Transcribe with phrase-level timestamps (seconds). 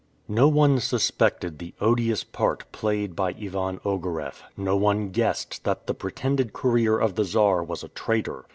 [0.27, 5.93] No one suspected the odious part played by Ivan Ogareff; no one guessed that the
[5.93, 8.45] pretended courier of the Czar was a traitor.